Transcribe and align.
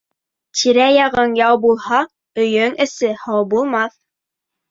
Тирә 0.59 0.85
яғың 0.93 1.35
яу 1.39 1.59
булһа, 1.65 1.99
өйөң 2.45 2.75
эсе 2.87 3.13
һау 3.25 3.47
булмаҫ. 3.53 3.97